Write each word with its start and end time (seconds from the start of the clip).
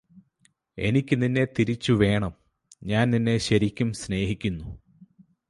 എനിക്ക് 0.77 1.15
നിന്നെ 1.21 1.43
തിരിച്ചു 1.57 1.93
വേണം 1.93 2.33
ഞാന് 2.83 3.13
നിന്നെ 3.13 3.37
ശരിക്കും 3.47 3.93
സ്നേഹിക്കുന്നു 3.93 4.67